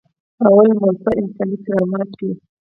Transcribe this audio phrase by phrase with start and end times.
[0.43, 2.29] لومړۍ مولفه انساني کرامت دی.